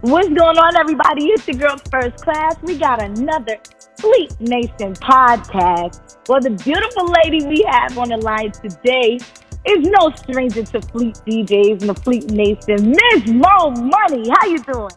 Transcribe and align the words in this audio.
What's 0.00 0.28
going 0.28 0.58
on, 0.58 0.76
everybody? 0.76 1.26
It's 1.26 1.46
your 1.48 1.56
girl 1.58 1.76
First 1.90 2.22
Class. 2.24 2.54
We 2.62 2.78
got 2.78 3.02
another 3.02 3.56
Fleet 3.98 4.32
Nation 4.40 4.94
podcast. 4.94 6.18
Well, 6.28 6.40
the 6.40 6.50
beautiful 6.50 7.06
lady 7.24 7.44
we 7.46 7.64
have 7.68 7.98
on 7.98 8.10
the 8.10 8.16
line 8.18 8.52
today 8.52 9.18
is 9.66 9.88
no 9.88 10.10
stranger 10.14 10.62
to 10.62 10.80
Fleet 10.82 11.16
DJs 11.26 11.80
and 11.80 11.90
the 11.90 11.94
Fleet 11.94 12.30
Nation. 12.30 12.90
Miss 12.92 13.26
Mo 13.28 13.70
Money, 13.70 14.28
how 14.30 14.46
you 14.46 14.58
doing? 14.62 14.90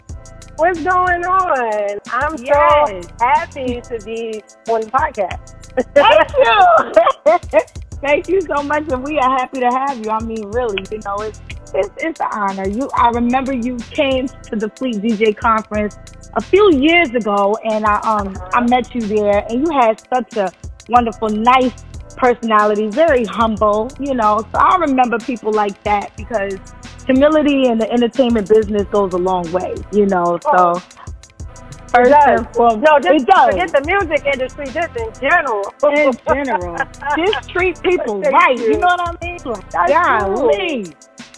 What's 0.57 0.83
going 0.83 1.25
on? 1.25 1.99
I'm 2.11 2.35
Yes. 2.37 3.05
so 3.07 3.25
happy 3.25 3.81
to 3.81 3.99
be 4.05 4.43
on 4.69 4.81
the 4.81 4.87
podcast. 4.91 5.55
Thank 5.95 7.51
you. 7.55 7.59
Thank 8.01 8.27
you 8.29 8.41
so 8.41 8.61
much, 8.63 8.83
and 8.91 9.03
we 9.03 9.17
are 9.17 9.29
happy 9.37 9.61
to 9.61 9.69
have 9.69 9.97
you. 10.03 10.11
I 10.11 10.19
mean, 10.23 10.45
really, 10.51 10.83
you 10.91 10.99
know, 11.05 11.15
it's 11.21 11.39
it's, 11.73 11.89
it's 11.97 12.19
an 12.19 12.27
honor. 12.31 12.67
You, 12.67 12.89
I 12.95 13.09
remember 13.09 13.53
you 13.53 13.77
came 13.77 14.27
to 14.27 14.55
the 14.55 14.69
Fleet 14.69 14.97
DJ 14.97 15.35
conference 15.35 15.97
a 16.33 16.41
few 16.41 16.75
years 16.75 17.09
ago, 17.13 17.57
and 17.63 17.85
I 17.85 17.99
um 18.01 18.35
I 18.53 18.61
met 18.61 18.93
you 18.95 19.01
there, 19.01 19.45
and 19.49 19.65
you 19.65 19.73
had 19.73 20.01
such 20.13 20.37
a 20.37 20.51
wonderful, 20.89 21.29
nice 21.29 21.83
personality, 22.17 22.87
very 22.89 23.25
humble, 23.25 23.89
you 23.99 24.13
know. 24.13 24.39
So 24.51 24.59
I 24.59 24.77
remember 24.77 25.17
people 25.19 25.51
like 25.51 25.81
that 25.83 26.15
because 26.17 26.57
humility 27.05 27.67
in 27.67 27.77
the 27.77 27.91
entertainment 27.91 28.47
business 28.49 28.83
goes 28.91 29.13
a 29.13 29.17
long 29.17 29.51
way, 29.51 29.75
you 29.91 30.05
know. 30.05 30.39
So. 30.43 30.51
Oh. 30.53 30.83
First 31.93 32.11
does. 32.11 32.39
and 32.39 32.55
foremost, 32.55 32.83
No, 32.85 32.99
just 32.99 33.23
it 33.23 33.27
does 33.27 33.51
forget 33.51 33.71
the 33.73 33.81
music 33.85 34.25
industry, 34.25 34.65
just 34.67 34.95
in 34.95 35.11
general. 35.19 35.73
in 35.91 36.13
general. 36.25 36.77
Just 37.17 37.49
treat 37.49 37.81
people 37.83 38.21
right. 38.31 38.57
You. 38.57 38.63
you. 38.63 38.77
know 38.77 38.87
what 38.87 39.17
I 39.21 39.25
mean? 39.25 39.39
Like, 39.43 39.69
That's 39.71 39.91
golly. 39.91 40.85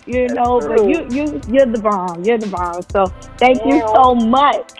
You 0.05 0.27
know, 0.29 0.59
That's 0.59 0.81
but 0.81 0.89
you 0.89 1.07
you 1.09 1.41
you're 1.47 1.65
the 1.65 1.79
bomb. 1.81 2.23
You're 2.23 2.37
the 2.37 2.47
bomb. 2.47 2.81
So 2.91 3.05
thank 3.37 3.63
you 3.65 3.79
so 3.93 4.15
much. 4.15 4.71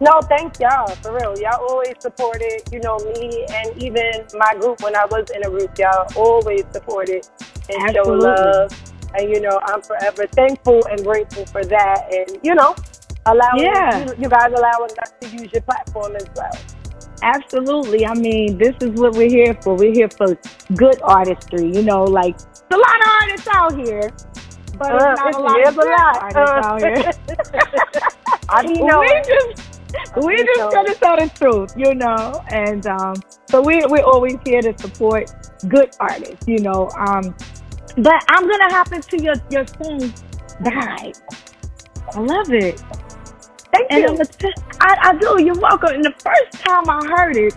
No, 0.00 0.20
thank 0.22 0.60
y'all, 0.60 0.86
for 1.02 1.12
real. 1.14 1.34
Y'all 1.40 1.66
always 1.68 1.94
supported, 1.98 2.62
you 2.70 2.78
know, 2.80 2.98
me 2.98 3.44
and 3.50 3.82
even 3.82 4.12
my 4.34 4.54
group 4.60 4.80
when 4.80 4.94
I 4.94 5.04
was 5.06 5.28
in 5.34 5.44
a 5.44 5.50
group. 5.50 5.76
Y'all 5.76 6.06
always 6.14 6.62
supported 6.72 7.26
and 7.68 7.94
show 7.94 8.02
love. 8.12 8.70
And, 9.14 9.28
you 9.28 9.40
know, 9.40 9.58
I'm 9.64 9.82
forever 9.82 10.26
thankful 10.28 10.84
and 10.86 11.02
grateful 11.02 11.46
for 11.46 11.64
that. 11.64 12.06
And, 12.12 12.38
you 12.44 12.54
know, 12.54 12.76
allowing 13.26 13.64
Yeah. 13.64 14.06
you, 14.06 14.14
you 14.22 14.28
guys 14.28 14.52
allowing 14.54 14.90
us 15.02 15.12
to 15.20 15.28
use 15.28 15.52
your 15.52 15.62
platform 15.62 16.14
as 16.14 16.26
well. 16.36 16.52
Absolutely. 17.22 18.06
I 18.06 18.14
mean, 18.14 18.58
this 18.58 18.76
is 18.80 18.90
what 19.00 19.14
we're 19.14 19.30
here 19.30 19.58
for. 19.62 19.74
We're 19.74 19.92
here 19.92 20.08
for 20.08 20.38
good 20.76 21.00
artistry. 21.02 21.72
You 21.74 21.82
know, 21.82 22.04
like 22.04 22.38
there's 22.38 22.70
a 22.70 22.76
lot 22.76 23.00
of 23.00 23.12
artists 23.22 23.48
out 23.52 23.86
here, 23.86 24.10
but 24.78 24.92
Uh, 24.92 25.12
it's 25.12 25.20
not 25.20 25.28
it's- 25.28 25.36
a 25.36 25.40
lot 25.40 25.68
of 25.68 25.78
a 25.78 25.84
lot. 25.84 26.16
artists 26.22 26.36
Uh, 26.36 26.68
out 26.68 26.80
here. 26.82 27.12
I 28.48 28.62
be 28.62 28.74
knowing. 28.82 29.08
we 29.08 29.22
just 29.22 30.16
we 30.16 30.36
just 30.44 30.70
gonna 30.72 30.94
tell 30.94 31.16
the 31.16 31.28
truth, 31.34 31.72
you 31.76 31.94
know. 31.94 32.42
And 32.50 32.86
um, 32.86 33.14
so 33.50 33.60
we 33.60 33.84
we're 33.86 34.04
always 34.04 34.36
here 34.44 34.62
to 34.62 34.74
support 34.78 35.30
good 35.68 35.90
artists, 36.00 36.46
you 36.46 36.58
know. 36.60 36.88
Um, 36.96 37.34
but 37.98 38.22
I'm 38.28 38.48
gonna 38.48 38.70
hop 38.74 38.92
into 38.92 39.22
your 39.22 39.34
your 39.50 39.66
song 39.66 40.12
"Died." 40.62 41.16
I 42.14 42.20
love 42.20 42.50
it, 42.52 42.82
Thank 43.72 43.86
and 43.90 44.00
you. 44.00 44.08
I'm 44.08 44.20
a 44.20 44.24
t- 44.24 44.54
I, 44.80 44.96
I 45.10 45.16
do. 45.18 45.42
You're 45.44 45.58
welcome. 45.60 45.90
And 45.94 46.04
the 46.04 46.14
first 46.24 46.64
time 46.64 46.88
I 46.88 47.04
heard 47.06 47.36
it, 47.36 47.54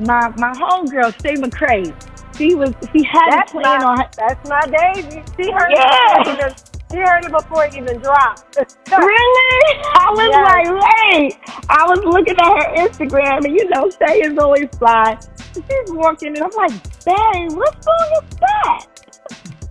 my 0.00 0.28
my 0.36 0.52
homegirl 0.52 1.12
Shay 1.22 1.34
McCrae, 1.34 1.92
she 2.36 2.54
was 2.54 2.72
she 2.92 3.02
had 3.04 3.30
That's 3.30 3.50
it 3.52 3.60
playing 3.60 3.78
my, 3.80 3.84
on 3.84 3.98
her. 3.98 4.08
that's 4.16 4.48
my 4.48 4.60
Daisy. 4.66 5.22
She 5.36 5.50
heard 5.50 5.70
Yeah. 5.70 6.20
it 6.20 6.24
before 6.24 6.34
it 6.34 6.38
even, 6.38 6.54
she 6.90 6.96
heard 6.98 7.24
it 7.24 7.32
before 7.32 7.64
it 7.64 7.74
even 7.76 7.98
dropped. 8.00 8.56
Really? 8.90 9.80
I 9.94 10.10
was 10.10 10.28
Yes. 10.30 10.48
like, 10.48 10.68
wait. 10.82 11.38
I 11.68 11.86
was 11.86 12.00
looking 12.04 12.36
at 12.38 12.46
her 12.46 12.88
Instagram, 12.88 13.44
and 13.44 13.54
you 13.54 13.68
know, 13.68 13.90
Shay 13.90 14.20
is 14.20 14.38
always 14.38 14.68
fly. 14.78 15.18
She's 15.54 15.92
walking, 15.92 16.28
and 16.36 16.42
I'm 16.44 16.50
like, 16.56 16.72
dang, 17.00 17.54
what 17.54 17.82
song 17.84 18.22
is 18.22 18.36
that? 18.40 18.86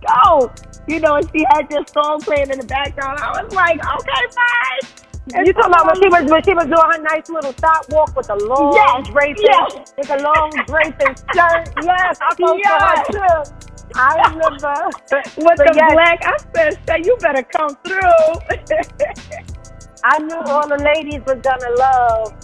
Go. 0.06 0.52
You 0.86 1.00
know, 1.00 1.16
and 1.16 1.28
she 1.34 1.44
had 1.50 1.68
this 1.68 1.84
song 1.92 2.20
playing 2.20 2.50
in 2.50 2.58
the 2.60 2.66
background. 2.66 3.18
I 3.20 3.42
was 3.42 3.52
like, 3.54 3.76
okay, 3.78 4.22
fine. 4.34 5.07
You 5.34 5.52
talking 5.52 5.72
about 5.72 5.86
when 5.86 5.96
she 6.02 6.08
was 6.08 6.24
when 6.30 6.42
she 6.44 6.54
was 6.54 6.64
doing 6.66 6.90
her 6.92 7.02
nice 7.02 7.28
little 7.28 7.52
stop 7.52 7.84
walk 7.90 8.16
with 8.16 8.26
the 8.28 8.36
long 8.36 8.74
Yes, 8.74 9.08
draping, 9.12 9.44
yes. 9.44 9.94
with 9.96 10.08
the 10.08 10.18
long 10.22 10.50
draping 10.66 11.16
skirt? 11.16 11.68
Yes, 11.84 12.18
I 12.22 12.34
posted 12.40 12.60
Yes. 12.64 12.82
her 12.82 12.98
too. 13.12 13.52
I 13.94 14.16
remember. 14.28 14.74
With 15.38 15.58
the 15.58 15.68
yes, 15.74 15.92
black, 15.92 16.20
I 16.24 16.36
said, 16.54 16.78
Shay, 16.88 17.02
you 17.04 17.16
better 17.20 17.42
come 17.42 17.70
through. 17.86 18.28
I 20.04 20.18
knew 20.20 20.40
all 20.46 20.68
the 20.68 20.78
ladies 20.78 21.22
was 21.26 21.40
gonna 21.42 21.70
love 21.78 22.34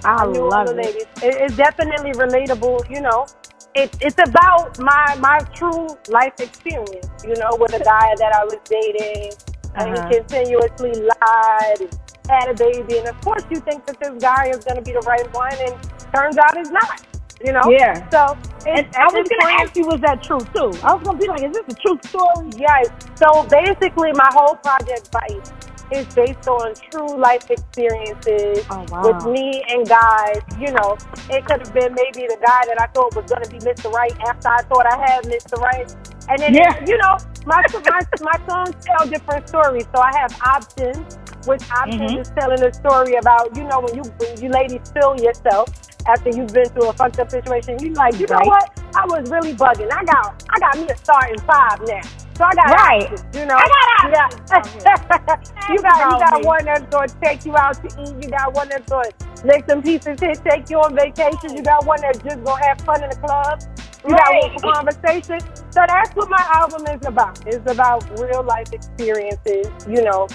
I, 0.05 0.25
I 0.25 0.27
knew 0.27 0.49
all 0.51 0.51
love 0.51 0.67
the 0.67 0.75
it. 0.75 0.77
ladies. 0.77 1.07
It, 1.23 1.35
it's 1.43 1.57
definitely 1.57 2.13
relatable. 2.13 2.91
You 2.91 3.01
know, 3.03 3.27
it, 3.75 3.97
it's 4.01 4.17
about 4.29 4.79
my 4.81 5.17
my 5.21 5.39
true 5.55 5.89
life 6.09 6.35
experience. 6.41 7.09
You 7.25 7.35
know, 7.37 7.51
with 7.59 7.75
a 7.75 7.81
guy 7.85 8.15
that 8.19 8.33
I 8.35 8.45
was 8.45 8.57
dating, 8.65 9.33
and 9.77 9.97
Uh-huh. 9.97 10.09
he 10.09 10.17
continuously 10.17 10.93
lied, 10.93 11.81
and 11.81 12.31
had 12.31 12.49
a 12.51 12.55
baby, 12.55 12.99
and 12.99 13.09
of 13.09 13.21
course 13.21 13.45
you 13.51 13.61
think 13.61 13.87
that 13.87 13.99
this 14.01 14.15
guy 14.23 14.49
is 14.49 14.65
going 14.65 14.77
to 14.77 14.83
be 14.83 14.93
the 14.93 15.05
right 15.07 15.33
one, 15.35 15.53
and 15.67 15.75
turns 16.15 16.37
out 16.39 16.57
he's 16.57 16.71
not. 16.71 17.03
You 17.45 17.53
know. 17.53 17.61
Yeah. 17.69 18.09
So 18.09 18.35
And 18.67 18.87
I 18.97 19.05
was 19.13 19.29
going 19.29 19.43
to 19.43 19.53
ask 19.61 19.77
you, 19.77 19.85
was 19.87 20.01
that 20.01 20.23
true, 20.23 20.41
too? 20.41 20.73
I 20.83 20.95
was 20.95 21.03
going 21.05 21.19
to 21.19 21.23
be 21.23 21.29
like, 21.29 21.43
is 21.45 21.53
this 21.53 21.69
a 21.69 21.77
true 21.85 21.99
story? 22.09 22.49
Yes. 22.57 22.89
So 23.15 23.45
basically, 23.45 24.11
my 24.15 24.31
whole 24.33 24.55
project 24.57 25.13
Bite 25.13 25.53
is 25.93 26.07
based 26.15 26.49
on 26.49 26.73
true 26.91 27.15
life 27.21 27.49
experiences 27.51 28.65
Oh, 28.71 28.85
wow. 28.89 29.03
with 29.05 29.27
me 29.27 29.63
and 29.69 29.87
guys. 29.87 30.41
You 30.59 30.73
know, 30.73 30.97
it 31.29 31.45
could 31.45 31.61
have 31.61 31.75
been 31.75 31.93
maybe 31.95 32.27
the 32.27 32.39
guy 32.41 32.63
that 32.73 32.81
I 32.81 32.87
thought 32.89 33.15
was 33.15 33.27
going 33.31 33.45
to 33.45 33.51
be 33.51 33.59
Mr. 33.59 33.93
Right 33.93 34.17
after 34.27 34.49
I 34.49 34.63
thought 34.63 34.87
I 34.91 34.97
had 34.97 35.25
Mr. 35.25 35.59
Right. 35.61 35.95
And 36.29 36.39
then, 36.41 36.55
Yeah. 36.55 36.75
you 36.87 36.97
know, 36.99 37.17
my, 37.47 37.63
my, 37.85 38.01
my 38.21 38.39
songs 38.49 38.75
tell 38.85 39.07
different 39.09 39.49
stories. 39.49 39.87
So 39.95 40.01
I 40.03 40.11
have 40.19 40.35
options, 40.47 41.19
which 41.47 41.63
options 41.71 42.13
Mhm. 42.13 42.21
is 42.21 42.31
telling 42.39 42.63
a 42.63 42.73
story 42.73 43.15
about, 43.17 43.57
you 43.57 43.65
know, 43.65 43.81
when 43.81 43.95
you, 43.95 44.03
when 44.19 44.41
you 44.41 44.49
ladies 44.51 44.81
feel 44.93 45.17
yourself 45.17 45.69
after 46.09 46.31
you've 46.31 46.53
been 46.53 46.69
through 46.71 46.89
a 46.89 46.93
fucked 46.93 47.19
up 47.21 47.31
situation, 47.31 47.79
you 47.81 47.93
like, 47.95 48.19
you 48.19 48.27
know 48.27 48.41
what? 48.45 48.71
I 48.95 49.07
was 49.07 49.31
really 49.31 49.55
bugging. 49.55 49.89
I 49.93 50.05
got, 50.05 50.43
I 50.51 50.59
got 50.59 50.79
me 50.79 50.89
a 50.91 50.97
starting 50.97 51.39
five 51.41 51.81
now. 51.87 52.01
So 52.37 52.45
I 52.45 52.55
got 52.55 52.67
Right. 52.71 53.03
options, 53.05 53.25
you 53.35 53.47
know. 53.47 53.57
I 53.57 53.67
got 53.69 53.87
you 54.07 54.11
got, 54.13 55.69
you 55.71 55.83
got, 55.83 56.11
you 56.11 56.19
got 56.19 56.45
one 56.45 56.65
that's 56.65 56.87
going 56.95 57.09
to 57.09 57.17
take 57.23 57.45
you 57.47 57.57
out 57.57 57.75
to 57.83 58.03
eat. 58.03 58.25
You 58.25 58.31
got 58.31 58.55
one 58.55 58.69
that's 58.69 58.89
going 58.91 59.11
to 59.11 59.47
make 59.47 59.65
some 59.69 59.83
pieces 59.83 60.19
hit, 60.21 60.41
take 60.45 60.69
you 60.71 60.79
on 60.79 60.95
vacation. 60.97 61.57
You 61.57 61.63
got 61.63 61.87
one 61.87 62.01
that's 62.01 62.19
just 62.19 62.43
going 62.45 62.61
to 62.63 62.69
have 62.69 62.81
fun 62.83 63.03
in 63.03 63.11
the 63.11 63.17
club. 63.17 63.61
You 64.05 64.11
got 64.11 64.29
Right. 64.29 64.61
for 64.61 64.73
conversation. 64.73 65.41
So 65.71 65.81
that's 65.87 66.15
what 66.15 66.29
my 66.29 66.45
album 66.55 66.87
is 66.87 67.07
about. 67.07 67.47
It's 67.47 67.71
about 67.71 68.05
real 68.21 68.43
life 68.43 68.73
experiences, 68.73 69.67
you 69.89 70.03
know, 70.03 70.29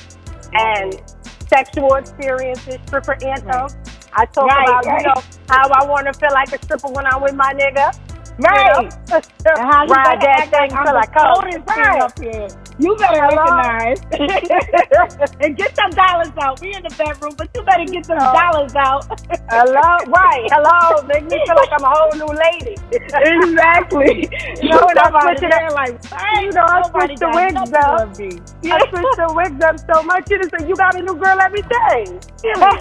and 0.54 1.02
sexual 1.48 1.96
experiences, 1.96 2.78
stripper 2.86 3.18
anthem. 3.26 3.68
I 4.14 4.26
talk 4.26 4.48
Right, 4.48 4.68
about, 4.68 4.86
right. 4.86 5.02
you 5.02 5.08
know, 5.08 5.22
how 5.50 5.70
I 5.70 5.86
want 5.86 6.08
to 6.08 6.14
feel 6.14 6.32
like 6.34 6.52
a 6.54 6.64
stripper 6.64 6.90
when 6.90 7.06
I'm 7.06 7.22
with 7.22 7.34
my 7.36 7.54
nigga. 7.54 7.98
Right. 8.40 8.76
You 8.78 8.84
know? 8.84 8.90
And 9.46 9.72
how 9.72 9.84
you 9.84 9.94
Ride 9.94 10.22
that 10.22 10.50
thing 10.50 10.72
like 10.72 10.86
till 10.86 10.98
I 10.98 11.06
come. 11.06 11.42
Right. 11.68 12.56
You 12.82 12.96
better 12.98 13.22
recognize. 13.22 14.00
and 15.42 15.56
get 15.58 15.76
some 15.76 15.92
dollars 15.92 16.32
out. 16.42 16.60
We 16.62 16.74
in 16.74 16.82
the 16.84 16.94
bedroom, 16.98 17.34
but 17.38 17.50
you 17.56 17.62
better 17.64 17.86
get 17.86 18.06
some 18.06 18.18
Oh. 18.20 18.34
dollars 18.34 18.74
out. 18.76 19.06
Hello? 19.50 19.90
Right. 20.10 20.48
Hello. 20.52 21.04
Make 21.08 21.24
me 21.30 21.38
feel 21.46 21.56
like 21.56 21.70
I'm 21.72 21.84
a 21.86 21.90
whole 21.94 22.12
new 22.18 22.34
lady. 22.34 22.76
exactly. 22.92 24.30
You 24.62 24.70
know, 24.70 24.86
and 24.90 25.00
I'm 25.00 25.14
switching 25.22 25.50
it- 25.52 25.74
like, 25.74 25.98
you 26.42 26.52
know, 26.52 26.66
I 26.68 26.82
switched 26.90 27.20
the 27.20 27.30
wigs 27.34 27.72
up. 27.74 28.02
I 28.10 28.80
switched 28.90 29.18
the 29.18 29.34
wigs 29.36 29.64
up 29.64 29.78
so 29.94 30.04
much. 30.04 30.30
You 30.30 30.38
just 30.40 30.52
say, 30.58 30.68
you 30.68 30.76
got 30.76 30.96
a 30.96 31.02
new 31.02 31.16
girl 31.16 31.40
every 31.40 31.62
day. 31.62 32.20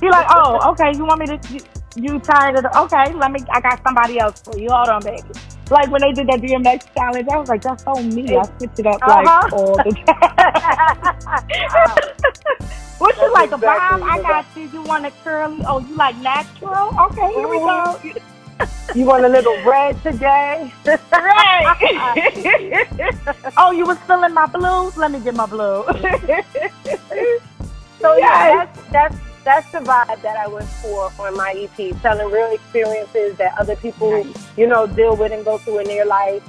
He 0.00 0.08
like, 0.08 0.26
oh, 0.30 0.70
okay. 0.72 0.92
You 0.96 1.04
want 1.04 1.20
me 1.20 1.26
to? 1.26 1.38
You, 1.52 1.60
you 1.96 2.18
tired 2.20 2.56
of 2.56 2.62
the? 2.62 2.78
Okay, 2.82 3.12
let 3.14 3.32
me. 3.32 3.40
I 3.52 3.60
got 3.60 3.82
somebody 3.84 4.18
else 4.20 4.40
for 4.40 4.56
you. 4.56 4.68
Hold 4.70 4.88
on, 4.88 5.02
baby. 5.02 5.22
Like 5.70 5.90
when 5.90 6.00
they 6.02 6.12
did 6.12 6.26
that 6.28 6.40
DMX 6.40 6.92
challenge, 6.94 7.28
I 7.30 7.36
was 7.36 7.48
like, 7.48 7.62
that's 7.62 7.84
so 7.84 7.94
me. 7.94 8.36
I 8.36 8.42
switched 8.58 8.78
it 8.78 8.86
up 8.86 9.00
like 9.06 9.26
Uh-huh. 9.26 9.56
all 9.56 9.76
the 9.76 9.92
time. 10.06 11.98
what 12.98 13.16
you 13.16 13.22
That's 13.22 13.34
like 13.34 13.52
a 13.52 13.54
exactly 13.56 14.00
bomb? 14.00 14.10
I 14.10 14.22
got 14.22 14.46
you. 14.56 14.62
You 14.68 14.82
want 14.82 15.06
a 15.06 15.10
curly? 15.22 15.62
Oh, 15.66 15.78
you 15.80 15.94
like 15.96 16.16
natural? 16.18 16.90
Okay, 17.06 17.32
here 17.34 17.48
we 17.48 17.58
go. 17.58 18.00
you 18.94 19.04
want 19.04 19.24
a 19.24 19.28
little 19.28 19.56
red 19.64 20.02
today? 20.02 20.72
Right. 21.12 21.76
oh, 23.56 23.70
you 23.72 23.84
was 23.84 23.98
feeling 24.06 24.32
my 24.34 24.46
blues? 24.46 24.96
Let 24.96 25.10
me 25.12 25.20
get 25.20 25.34
my 25.34 25.46
blue. 25.46 25.84
So 28.00 28.16
yeah, 28.16 28.64
that's 28.64 28.80
that's 28.92 29.16
that's 29.48 29.72
the 29.72 29.78
vibe 29.78 30.20
that 30.20 30.36
I 30.36 30.46
went 30.46 30.68
for 30.68 31.10
on 31.18 31.34
my 31.34 31.52
EP, 31.56 31.98
telling 32.02 32.30
real 32.30 32.50
experiences 32.52 33.34
that 33.38 33.54
other 33.58 33.76
people, 33.76 34.26
you 34.58 34.66
know, 34.66 34.86
deal 34.86 35.16
with 35.16 35.32
and 35.32 35.42
go 35.42 35.56
through 35.56 35.78
in 35.80 35.86
their 35.86 36.04
life. 36.04 36.42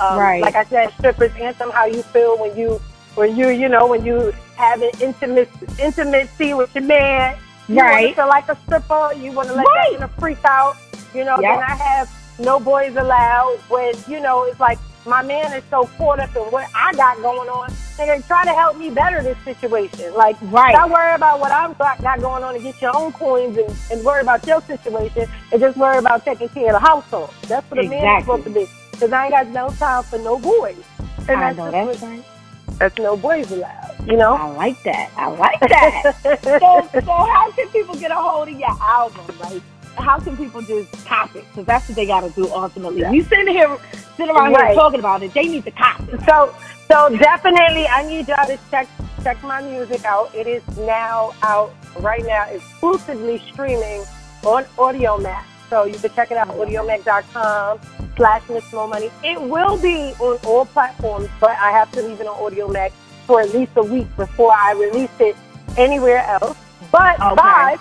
Um, 0.00 0.18
Right. 0.18 0.40
Like 0.40 0.54
I 0.56 0.64
said, 0.64 0.90
strippers 0.98 1.32
anthem, 1.38 1.70
how 1.70 1.84
you 1.84 2.02
feel 2.02 2.38
when 2.38 2.56
you 2.56 2.80
when 3.14 3.36
you 3.36 3.48
you 3.48 3.68
know 3.68 3.86
when 3.86 4.04
you 4.04 4.32
having 4.56 4.90
intimate 5.00 5.50
intimacy 5.78 6.54
with 6.54 6.74
your 6.74 6.84
man. 6.84 7.36
You 7.68 7.80
Right. 7.82 8.14
feel 8.16 8.28
like 8.28 8.48
a 8.48 8.56
stripper. 8.64 9.12
You 9.22 9.32
want 9.32 9.48
to 9.48 9.54
let 9.54 9.66
Right. 9.66 9.90
that 9.90 9.96
in 9.98 10.02
a 10.04 10.08
freak 10.20 10.38
out. 10.44 10.76
You 11.14 11.24
know, 11.24 11.36
Yep. 11.38 11.52
and 11.56 11.62
I 11.62 11.74
have 11.76 12.08
no 12.38 12.58
boys 12.60 12.94
allowed 12.96 13.58
when, 13.68 13.92
you 14.08 14.20
know, 14.20 14.44
it's 14.44 14.60
like 14.60 14.78
my 15.06 15.22
man 15.22 15.52
is 15.52 15.62
so 15.70 15.84
caught 15.98 16.20
up 16.20 16.34
in 16.36 16.42
what 16.44 16.68
I 16.74 16.92
got 16.94 17.16
going 17.22 17.48
on. 17.48 17.70
And 17.98 18.10
they 18.10 18.26
try 18.26 18.44
to 18.44 18.50
help 18.52 18.76
me 18.76 18.90
better 18.90 19.22
this 19.22 19.38
situation. 19.44 20.12
Like, 20.14 20.36
Right. 20.42 20.72
not 20.74 20.90
worry 20.90 21.14
about 21.14 21.40
what 21.40 21.50
I've 21.52 21.76
got, 21.78 22.00
got 22.02 22.20
going 22.20 22.42
on 22.44 22.54
and 22.54 22.62
get 22.62 22.80
your 22.82 22.94
own 22.96 23.12
coins 23.12 23.56
and, 23.56 23.74
and 23.90 24.04
worry 24.04 24.20
about 24.20 24.46
your 24.46 24.60
situation 24.62 25.28
and 25.52 25.60
just 25.60 25.76
worry 25.76 25.98
about 25.98 26.24
taking 26.24 26.48
care 26.50 26.66
of 26.74 26.80
the 26.82 26.86
household. 26.86 27.30
That's 27.48 27.68
what 27.70 27.84
a 27.84 27.88
man 27.88 28.18
is 28.18 28.24
supposed 28.24 28.44
to 28.44 28.50
be. 28.50 28.66
Because 28.90 29.12
I 29.12 29.24
ain't 29.24 29.32
got 29.32 29.46
no 29.48 29.70
time 29.70 30.02
for 30.04 30.18
no 30.18 30.38
boys. 30.38 30.76
And 31.28 31.30
I 31.30 31.52
that's 31.52 31.56
know 31.56 31.70
that's 31.70 32.02
right. 32.02 32.24
that's 32.78 32.98
no 32.98 33.16
boys 33.16 33.50
allowed, 33.50 33.94
you 34.06 34.16
know? 34.16 34.34
I 34.34 34.48
like 34.50 34.82
that. 34.84 35.10
I 35.16 35.28
like 35.28 35.60
that. 35.60 36.14
so, 36.42 36.88
so 37.00 37.00
how 37.12 37.50
can 37.52 37.68
people 37.68 37.94
get 37.96 38.10
a 38.10 38.14
hold 38.14 38.48
of 38.48 38.58
your 38.58 38.70
album? 38.80 39.24
Like, 39.40 39.62
how 39.96 40.18
can 40.20 40.36
people 40.36 40.60
just 40.62 40.92
cop 41.06 41.34
it? 41.34 41.44
Because 41.48 41.64
that's 41.66 41.88
what 41.88 41.96
they 41.96 42.06
got 42.06 42.20
to 42.20 42.30
do 42.30 42.48
ultimately. 42.50 43.00
Yeah. 43.00 43.12
You 43.12 43.22
sitting 43.24 43.48
here, 43.48 43.78
sitting 44.16 44.34
around 44.34 44.52
Right. 44.52 44.66
here 44.68 44.74
talking 44.74 45.00
about 45.00 45.22
it, 45.22 45.32
they 45.34 45.44
need 45.46 45.64
to 45.64 45.70
cop 45.70 46.00
it. 46.08 46.20
So, 46.28 46.54
so 46.88 47.08
definitely, 47.16 47.86
I 47.88 48.02
need 48.06 48.28
y'all 48.28 48.46
to 48.46 48.58
check 48.70 48.88
check 49.22 49.42
my 49.42 49.60
music 49.62 50.04
out. 50.04 50.32
It 50.34 50.46
is 50.46 50.62
now 50.78 51.32
out 51.42 51.74
right 52.00 52.24
now, 52.24 52.44
exclusively 52.48 53.42
streaming 53.52 54.02
on 54.44 54.64
Audiomack. 54.78 55.42
So 55.68 55.84
you 55.84 55.94
can 55.98 56.10
check 56.14 56.30
it 56.30 56.36
out, 56.36 56.48
audiomack.com 56.48 57.80
slash 58.16 58.48
Miss 58.48 58.72
Mo 58.72 58.86
Money. 58.86 59.10
It 59.24 59.40
will 59.40 59.76
be 59.78 60.12
on 60.20 60.38
all 60.46 60.64
platforms, 60.66 61.28
but 61.40 61.50
I 61.50 61.72
have 61.72 61.90
to 61.92 62.02
leave 62.02 62.20
it 62.20 62.26
on 62.28 62.36
Audiomack 62.38 62.92
for 63.26 63.40
at 63.40 63.52
least 63.52 63.72
a 63.76 63.82
week 63.82 64.06
before 64.16 64.52
I 64.54 64.72
release 64.72 65.10
it 65.18 65.36
anywhere 65.76 66.24
else. 66.24 66.56
But 66.92 67.16
Okay. 67.20 67.42
Vibes, 67.42 67.80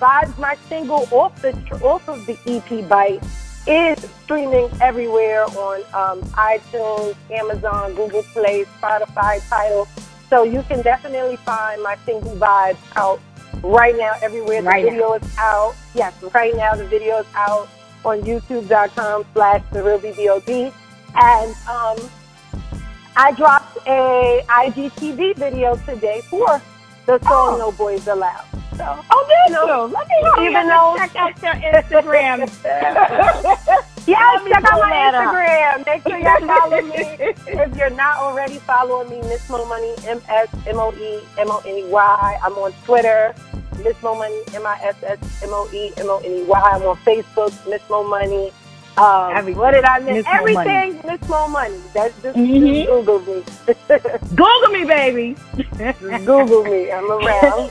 Vibes, 0.00 0.38
my 0.38 0.56
single 0.70 1.06
off 1.10 1.40
the 1.42 1.52
off 1.82 2.08
of 2.08 2.24
the 2.24 2.38
EP 2.46 2.88
Bite, 2.88 3.22
is 3.66 3.98
streaming 4.24 4.68
everywhere 4.80 5.44
on 5.44 5.82
um, 5.94 6.22
iTunes, 6.32 7.14
Amazon, 7.30 7.94
Google 7.94 8.22
Play, 8.22 8.64
Spotify, 8.80 9.46
Tidal. 9.48 9.86
So 10.28 10.44
you 10.44 10.62
can 10.62 10.82
definitely 10.82 11.36
find 11.36 11.82
my 11.82 11.96
single 12.06 12.36
Vibes 12.36 12.78
out 12.96 13.20
right 13.62 13.96
now 13.96 14.12
everywhere. 14.22 14.62
The 14.62 14.68
Right 14.68 14.84
now. 14.84 14.90
video 14.90 15.12
is 15.14 15.36
out. 15.38 15.74
Yes, 15.94 16.14
right 16.34 16.54
now 16.56 16.74
the 16.74 16.86
video 16.86 17.18
is 17.18 17.26
out 17.34 17.68
on 18.04 18.22
youtube.com 18.22 19.24
slash 19.34 19.62
the 19.72 19.82
real 19.82 19.98
BBOD. 19.98 20.72
And 21.16 21.50
um, 21.68 22.10
I 23.16 23.32
dropped 23.32 23.76
a 23.86 24.44
IGTV 24.48 25.36
video 25.36 25.76
today 25.84 26.22
for 26.30 26.62
the 27.06 27.18
song 27.20 27.54
Oh. 27.54 27.58
No 27.58 27.72
Boys 27.72 28.06
Allowed. 28.06 28.44
So 28.80 29.04
Oh, 29.10 29.26
you? 29.48 29.92
Let 29.92 30.08
me 30.08 30.14
know. 30.22 30.44
Even 30.48 30.68
though- 30.68 30.94
check 30.96 31.16
out 31.16 31.36
their 31.36 31.54
Instagram. 31.54 32.48
Yes, 34.06 34.42
check 34.48 34.64
out 34.64 34.80
my 34.80 35.02
up. 35.06 35.14
Instagram. 35.14 35.86
Make 35.86 36.02
sure 36.08 36.18
y'all 36.18 36.46
follow 36.46 36.80
me. 36.80 36.94
if 37.62 37.76
you're 37.76 37.90
not 37.90 38.16
already 38.16 38.56
following 38.58 39.10
me, 39.10 39.20
Miss 39.28 39.48
Mo 39.50 39.64
Money, 39.66 39.94
M 40.06 40.20
S 40.28 40.48
M 40.66 40.78
O 40.80 40.90
E 40.94 41.20
M 41.38 41.50
O 41.50 41.58
N 41.66 41.76
E 41.76 41.84
Y. 41.84 42.38
I'm 42.42 42.54
on 42.54 42.72
Twitter, 42.86 43.34
Miss 43.84 44.02
Mo 44.02 44.16
Money, 44.16 44.40
M 44.54 44.66
I 44.66 44.80
S 44.82 44.96
S 45.02 45.18
M 45.44 45.50
O 45.52 45.68
E 45.72 45.92
M 45.98 46.08
O 46.08 46.18
N 46.24 46.32
E 46.32 46.42
Y. 46.44 46.60
I'm 46.60 46.82
on 46.82 46.96
Facebook, 46.98 47.52
Miss 47.68 47.82
Mo 47.90 48.02
Money. 48.02 48.50
Um, 48.96 49.36
Everything. 49.36 49.60
what 49.60 49.72
did 49.72 49.84
I 49.84 49.98
miss? 50.00 50.14
Miss 50.16 50.26
Everything, 50.28 51.00
Miss 51.06 51.28
Mo 51.28 51.46
Money. 51.48 51.78
That's 51.94 52.20
just, 52.22 52.36
Mhm. 52.36 52.74
just 52.74 52.88
Google 52.90 53.20
me. 53.20 53.44
Google 54.34 54.70
me, 54.72 54.84
baby. 54.84 55.36
Google 56.24 56.64
me. 56.64 56.90
I'm 56.90 57.08
around. 57.12 57.70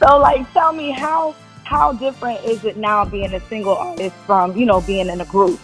So, 0.00 0.18
like, 0.18 0.50
tell 0.52 0.72
me 0.72 0.90
how 0.90 1.34
how 1.64 1.92
different 1.92 2.44
is 2.44 2.64
it 2.64 2.76
now 2.76 3.04
being 3.04 3.32
a 3.32 3.40
single 3.48 3.76
artist 3.76 4.16
from 4.26 4.56
you 4.56 4.66
know 4.66 4.80
being 4.80 5.08
in 5.08 5.20
a 5.20 5.24
group? 5.26 5.60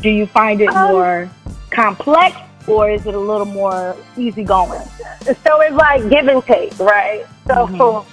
Do 0.00 0.08
you 0.10 0.26
find 0.26 0.60
it 0.60 0.68
Um, 0.70 0.92
more 0.92 1.30
complex 1.70 2.36
or 2.66 2.90
is 2.90 3.04
it 3.04 3.14
a 3.14 3.18
little 3.18 3.46
more 3.46 3.96
easygoing? 4.16 4.80
so 5.44 5.60
it's 5.60 5.74
like 5.74 6.08
give 6.08 6.28
and 6.28 6.42
take, 6.44 6.78
right? 6.78 7.26
So, 7.46 7.66
Mhm. 7.66 8.04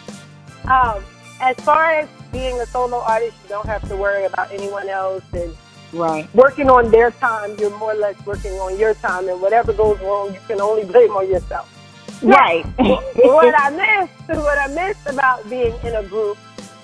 um, 0.67 1.03
as 1.39 1.55
far 1.57 1.91
as 1.93 2.07
being 2.31 2.59
a 2.59 2.65
solo 2.65 2.99
artist, 3.01 3.33
you 3.43 3.49
don't 3.49 3.65
have 3.67 3.87
to 3.89 3.95
worry 3.95 4.25
about 4.25 4.51
anyone 4.51 4.89
else 4.89 5.23
and 5.33 5.55
Right. 5.93 6.27
working 6.33 6.69
on 6.69 6.89
their 6.89 7.11
time. 7.11 7.55
You're 7.59 7.77
more 7.77 7.91
or 7.91 7.95
less 7.95 8.15
working 8.25 8.53
on 8.59 8.77
your 8.77 8.93
time, 8.95 9.27
and 9.29 9.41
whatever 9.41 9.73
goes 9.73 9.99
wrong, 9.99 10.33
you 10.33 10.39
can 10.47 10.59
only 10.61 10.85
blame 10.85 11.11
on 11.15 11.29
yourself. 11.29 11.67
Right. 12.21 12.63
what 12.77 13.55
I 13.57 13.69
missed, 13.71 14.39
what 14.39 14.57
I 14.59 14.67
missed 14.73 15.07
about 15.07 15.49
being 15.49 15.73
in 15.83 15.95
a 15.95 16.03
group 16.03 16.37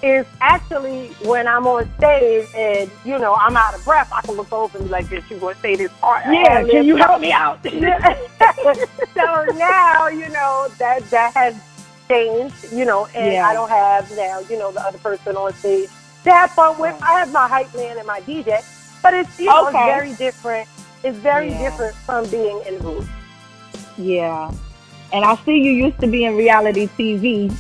is 0.03 0.25
actually 0.41 1.07
when 1.25 1.47
I'm 1.47 1.65
on 1.65 1.89
stage 1.97 2.47
and 2.55 2.89
you 3.03 3.17
know 3.17 3.33
I'm 3.35 3.57
out 3.57 3.73
of 3.75 3.83
breath, 3.83 4.11
I 4.13 4.21
can 4.21 4.35
look 4.35 4.51
over 4.53 4.77
and 4.77 4.87
be 4.87 4.91
like, 4.91 5.05
"Bitch, 5.07 5.29
you 5.29 5.37
gonna 5.39 5.55
say 5.61 5.75
this 5.75 5.91
part?" 6.01 6.23
yeah. 6.31 6.63
Can 6.63 6.85
you 6.85 6.95
help 6.97 7.19
me 7.21 7.31
out? 7.31 7.63
so 9.13 9.45
now, 9.55 10.07
you 10.07 10.29
know, 10.29 10.67
that 10.77 11.03
that 11.09 11.33
has 11.33 11.55
changed, 12.07 12.71
you 12.71 12.85
know, 12.85 13.07
and 13.15 13.33
Yeah. 13.33 13.47
I 13.47 13.53
don't 13.53 13.69
have 13.69 14.09
now, 14.15 14.39
you 14.49 14.57
know, 14.57 14.71
the 14.71 14.81
other 14.85 14.99
person 14.99 15.35
on 15.35 15.53
stage 15.53 15.89
to 16.23 16.31
have 16.31 16.51
fun 16.51 16.77
with. 16.79 16.95
I 17.01 17.19
have 17.19 17.31
my 17.31 17.47
hype 17.47 17.73
man 17.75 17.97
and 17.97 18.05
my 18.07 18.21
DJ, 18.21 18.61
but 19.01 19.13
it's 19.13 19.39
you 19.39 19.45
know, 19.47 19.67
it's 19.67 19.73
very 19.73 20.13
different. 20.13 20.67
It's 21.03 21.17
very 21.17 21.49
Yeah. 21.49 21.57
different 21.69 21.95
from 21.95 22.27
being 22.29 22.61
in 22.67 22.75
a 22.75 22.79
group. 22.79 23.05
yeah. 23.97 24.51
And 25.13 25.24
I 25.24 25.36
see 25.45 25.57
you 25.57 25.71
used 25.71 26.00
to 26.01 26.07
be 26.07 26.25
in 26.25 26.36
reality 26.36 26.88
TV. 26.98 27.51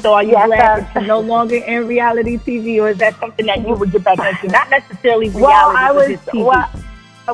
So 0.00 0.14
are 0.14 0.22
you 0.24 0.30
Yes, 0.32 0.46
glad 0.46 0.60
uh, 0.60 0.80
that 0.80 0.94
you're 0.96 1.04
no 1.04 1.20
longer 1.20 1.56
in 1.56 1.86
reality 1.86 2.36
TV, 2.38 2.80
or 2.82 2.88
is 2.90 2.98
that 2.98 3.18
something 3.20 3.46
that 3.46 3.60
you 3.66 3.74
would 3.74 3.92
get 3.92 4.02
back 4.02 4.18
into? 4.18 4.48
Not 4.48 4.68
necessarily 4.68 5.28
reality, 5.28 5.42
Well, 5.44 5.76
I 5.76 5.92
was 5.92 6.08
TV. 6.08 6.44
well, 6.44 6.68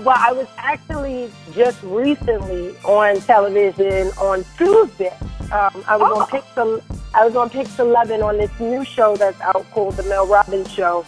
well, 0.03 0.17
I 0.19 0.33
was 0.33 0.47
actually 0.59 1.31
just 1.55 1.83
recently 1.83 2.77
on 2.85 3.21
television 3.23 4.09
on 4.19 4.45
Tuesday. 4.59 5.17
Um, 5.51 5.83
I 5.89 5.97
was 5.97 6.13
Oh. 6.13 6.21
on 6.21 6.27
Pixel. 6.29 6.83
I 7.15 7.25
was 7.25 7.35
on 7.37 7.49
Pix 7.49 7.79
Eleven 7.79 8.23
on 8.23 8.37
this 8.37 8.51
new 8.61 8.85
show 8.85 9.17
that's 9.17 9.41
out 9.41 9.65
called 9.73 9.97
the 9.97 10.03
Mel 10.03 10.27
Robbins 10.27 10.71
Show, 10.71 11.07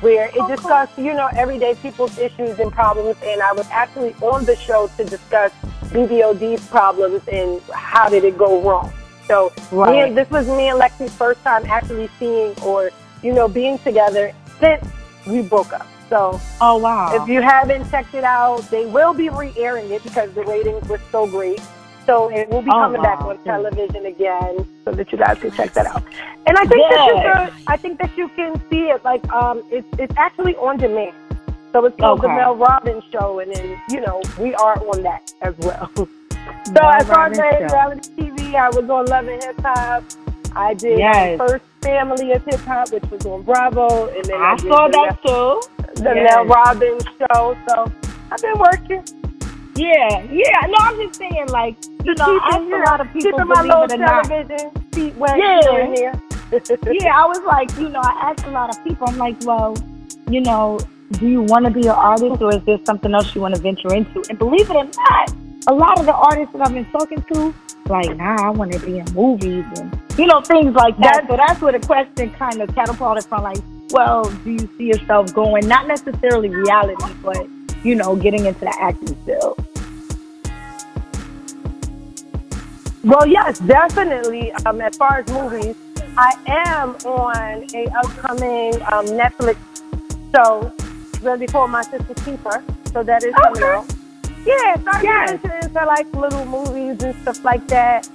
where 0.00 0.26
it 0.26 0.36
Okay. 0.38 0.54
discussed 0.54 0.96
you 0.96 1.12
know 1.12 1.28
everyday 1.34 1.74
people's 1.74 2.16
issues 2.18 2.60
and 2.60 2.70
problems. 2.70 3.16
And 3.24 3.42
I 3.42 3.52
was 3.52 3.66
actually 3.72 4.14
on 4.22 4.44
the 4.44 4.54
show 4.54 4.88
to 4.96 5.04
discuss 5.04 5.50
BBOD's 5.90 6.66
problems 6.68 7.22
and 7.28 7.60
how 7.72 8.08
did 8.08 8.24
it 8.24 8.38
go 8.38 8.62
wrong. 8.62 8.92
So 9.26 9.52
me 9.72 10.00
and, 10.00 10.16
this 10.16 10.28
was 10.30 10.48
me 10.48 10.68
and 10.68 10.80
Lexi's 10.80 11.14
first 11.14 11.42
time 11.42 11.64
actually 11.66 12.08
seeing 12.18 12.58
or 12.62 12.90
you 13.22 13.32
know 13.32 13.46
being 13.46 13.78
together 13.78 14.32
since 14.58 14.84
we 15.26 15.42
broke 15.42 15.72
up. 15.72 15.86
So 16.08 16.40
oh 16.60 16.78
wow. 16.78 17.14
if 17.14 17.28
you 17.28 17.40
haven't 17.40 17.88
checked 17.90 18.14
it 18.14 18.24
out, 18.24 18.62
they 18.70 18.86
will 18.86 19.14
be 19.14 19.28
re-airing 19.28 19.90
it 19.90 20.02
because 20.02 20.32
the 20.32 20.42
ratings 20.42 20.88
were 20.88 21.00
so 21.12 21.26
great. 21.28 21.60
So 22.06 22.28
it 22.30 22.48
will 22.48 22.62
be 22.62 22.70
Oh, 22.72 22.80
coming 22.80 23.02
back 23.02 23.20
on 23.20 23.38
television 23.44 24.06
again, 24.06 24.66
so 24.84 24.90
that 24.90 25.12
you 25.12 25.18
guys 25.18 25.38
can 25.38 25.52
check 25.52 25.72
that 25.74 25.86
out. 25.86 26.02
And 26.46 26.56
I 26.56 26.64
think 26.64 26.90
that 26.90 27.06
you 27.06 27.22
can, 27.22 27.52
I 27.68 27.76
think 27.76 27.98
that 28.00 28.16
you 28.16 28.28
can 28.28 28.60
see 28.68 28.88
it 28.88 29.04
like 29.04 29.22
um, 29.30 29.62
it's 29.70 29.86
it's 29.98 30.14
actually 30.16 30.56
on 30.56 30.78
demand. 30.78 31.14
So 31.72 31.84
it's 31.84 31.96
called 31.96 32.22
the 32.22 32.28
Mel 32.28 32.56
Robbins 32.56 33.04
Show, 33.12 33.38
and 33.40 33.54
then 33.54 33.80
you 33.88 34.00
know 34.00 34.20
we 34.38 34.54
are 34.54 34.76
on 34.88 35.02
that 35.02 35.32
as 35.42 35.54
well. 35.58 35.90
so 35.96 36.08
Mel 36.72 36.84
as 36.90 37.06
far 37.06 37.26
as 37.26 37.38
reality 37.38 38.10
TV, 38.16 38.54
I 38.54 38.68
was 38.68 38.88
on 38.90 39.06
Love 39.06 39.28
and 39.28 39.42
Hip 39.42 39.60
Hop. 39.60 40.04
I 40.56 40.74
did 40.74 40.98
Yes. 40.98 41.38
um, 41.40 41.46
First 41.46 41.64
Family 41.82 42.32
of 42.32 42.44
Hip 42.44 42.60
Hop, 42.60 42.90
which 42.92 43.04
was 43.10 43.24
on 43.24 43.42
Bravo, 43.42 44.08
and 44.08 44.24
then 44.24 44.40
I, 44.40 44.52
I 44.52 44.56
saw 44.56 44.88
that 44.88 45.18
too. 45.24 45.62
the 46.02 46.12
Yes. 46.14 46.30
Mel 46.34 46.44
Robbins 46.46 47.04
Show. 47.18 47.56
So 47.68 47.92
I've 48.32 48.42
been 48.42 48.58
working. 48.58 49.04
Yeah, 49.76 50.22
yeah. 50.30 50.66
No, 50.66 50.76
I'm 50.80 50.96
just 50.96 51.18
saying, 51.18 51.46
like, 51.48 51.76
you 52.04 52.14
know, 52.16 52.38
I 52.42 52.58
ask 52.58 52.60
a 52.60 52.90
lot 52.90 53.00
of 53.00 53.06
people, 53.12 53.30
keeping 53.30 53.46
my 53.48 53.62
believe 53.62 53.70
little 53.70 53.84
it 53.84 53.92
or 53.92 54.68
not. 54.68 54.94
feet 54.94 55.14
wet 55.14 55.38
Yeah. 55.38 55.94
here. 55.94 56.12
Yeah, 56.90 57.16
I 57.16 57.26
was 57.26 57.40
like, 57.46 57.70
you 57.78 57.88
know, 57.88 58.00
I 58.02 58.30
asked 58.30 58.44
a 58.44 58.50
lot 58.50 58.76
of 58.76 58.82
people, 58.82 59.08
I'm 59.08 59.16
like, 59.16 59.36
well, 59.44 59.76
you 60.28 60.40
know, 60.40 60.80
do 61.20 61.28
you 61.28 61.42
want 61.42 61.66
to 61.66 61.70
be 61.70 61.82
an 61.82 61.90
artist 61.90 62.40
or 62.40 62.54
is 62.54 62.64
there 62.64 62.78
something 62.84 63.12
else 63.12 63.34
you 63.34 63.42
want 63.42 63.54
to 63.54 63.60
venture 63.60 63.92
into? 63.94 64.24
And 64.30 64.38
believe 64.38 64.70
it 64.70 64.74
or 64.74 64.84
not, 64.84 65.34
a 65.66 65.74
lot 65.74 66.00
of 66.00 66.06
the 66.06 66.14
artists 66.14 66.54
that 66.54 66.66
I've 66.66 66.72
been 66.72 66.86
talking 66.86 67.22
to, 67.34 67.54
like, 67.86 68.16
nah, 68.16 68.46
I 68.46 68.50
want 68.50 68.72
to 68.72 68.78
be 68.80 68.98
in 68.98 69.04
movies 69.12 69.66
and, 69.76 70.00
you 70.16 70.26
know, 70.26 70.40
things 70.40 70.74
like 70.74 70.96
that. 70.96 71.26
That's- 71.26 71.28
so 71.28 71.36
that's 71.36 71.60
where 71.60 71.72
the 71.78 71.86
question 71.86 72.30
kind 72.30 72.62
of 72.62 72.74
catapulted 72.74 73.24
from, 73.26 73.42
like, 73.42 73.58
well, 73.90 74.24
do 74.44 74.52
you 74.52 74.68
see 74.78 74.84
yourself 74.84 75.34
going, 75.34 75.68
not 75.68 75.86
necessarily 75.86 76.48
reality, 76.48 77.12
but, 77.22 77.46
you 77.84 77.94
know, 77.94 78.16
getting 78.16 78.46
into 78.46 78.60
the 78.60 78.74
acting 78.80 79.14
field? 79.26 79.62
Well, 83.04 83.26
yes, 83.26 83.58
definitely. 83.58 84.52
Um, 84.52 84.80
as 84.80 84.96
far 84.96 85.18
as 85.18 85.28
movies, 85.32 85.74
I 86.16 86.34
am 86.46 86.90
on 87.04 87.66
a 87.74 87.86
upcoming 87.98 88.74
um, 88.92 89.06
Netflix 89.06 89.56
show. 90.34 90.72
It's 91.20 91.26
going 91.26 91.38
to 91.38 91.46
be 91.46 91.52
called 91.52 91.70
My 91.70 91.82
Sister's 91.82 92.24
Keeper. 92.24 92.64
So 92.94 93.02
that 93.02 93.22
is 93.22 93.34
coming 93.34 93.62
Okay. 93.62 93.72
out. 93.72 93.84
Yeah, 94.46 94.76
so 94.76 95.02
Yes. 95.02 95.38
get 95.42 95.44
into, 95.52 95.66
into 95.66 95.84
like 95.86 96.14
little 96.14 96.46
movies 96.46 97.02
and 97.02 97.14
stuff 97.20 97.44
like 97.44 97.66
that. 97.68 98.08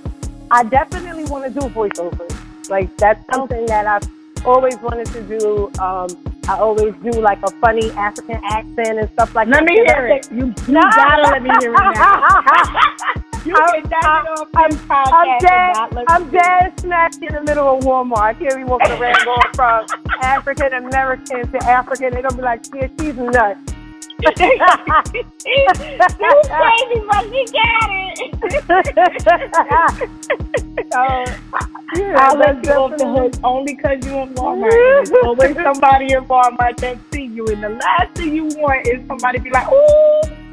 I 0.49 0.63
definitely 0.63 1.25
want 1.25 1.43
to 1.45 1.51
do 1.51 1.67
voiceovers. 1.67 2.35
Like 2.67 2.89
that's 2.97 3.23
something 3.31 3.67
that 3.67 3.85
I've 3.85 4.09
always 4.43 4.75
wanted 4.77 5.05
to 5.13 5.21
do. 5.21 5.67
Um, 5.79 6.07
I 6.49 6.57
always 6.57 6.95
do 7.03 7.11
like 7.11 7.37
a 7.43 7.51
funny 7.61 7.91
African 7.91 8.39
accent 8.43 8.97
and 8.97 9.07
stuff 9.11 9.35
like 9.35 9.49
let 9.49 9.67
that. 9.67 9.71
Let 9.71 9.85
me 9.85 9.85
hear 9.85 10.07
it. 10.07 10.31
You, 10.31 10.45
you 10.67 10.81
gotta 10.81 11.21
let 11.29 11.43
me 11.43 11.51
hear 11.59 11.75
it 11.75 11.93
now. 11.93 13.21
you 13.45 13.55
I'm, 13.55 13.83
can 13.83 13.93
I'm, 14.03 14.25
off 14.27 14.47
I'm, 14.55 15.13
I'm 15.13 15.39
dead, 15.39 16.05
I'm 16.07 16.31
dead 16.31 16.79
smack 16.79 17.13
in 17.21 17.33
the 17.33 17.41
middle 17.41 17.77
of 17.77 17.83
Walmart. 17.83 18.17
I 18.17 18.33
can't 18.33 18.55
be 18.55 18.63
walking 18.63 18.91
around 18.93 19.23
going 19.23 19.53
from 19.53 19.85
African 20.21 20.73
American 20.73 21.51
to 21.51 21.57
African. 21.65 22.13
They're 22.13 22.23
gonna 22.23 22.35
be 22.35 22.41
like, 22.41 22.65
yeah, 22.73 22.87
she's 22.99 23.15
nuts. 23.15 23.73
Too 24.15 24.31
crazy, 26.49 27.01
but 27.07 27.29
we 27.29 27.45
got 27.51 27.89
it. 27.91 28.17
so, 30.91 31.01
yeah, 31.95 32.17
I'll 32.17 32.37
let 32.37 32.65
you 32.65 32.71
off 32.71 32.97
the 32.97 33.07
hook 33.07 33.33
only 33.43 33.75
because 33.75 34.05
you're 34.05 34.21
in 34.21 34.33
Walmart. 34.33 34.71
There's 34.71 35.11
always 35.23 35.55
somebody 35.63 36.13
in 36.13 36.25
Walmart 36.25 36.77
that 36.77 36.97
see 37.11 37.25
you, 37.25 37.45
and 37.47 37.61
the 37.63 37.69
last 37.69 38.15
thing 38.15 38.33
you 38.33 38.45
want 38.45 38.87
is 38.87 39.05
somebody 39.07 39.39
be 39.39 39.51
like, 39.51 39.71
"Ooh." 39.71 40.44